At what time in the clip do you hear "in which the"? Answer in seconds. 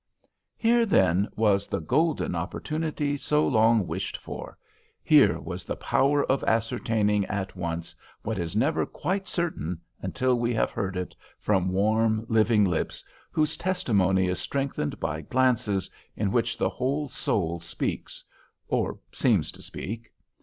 16.17-16.69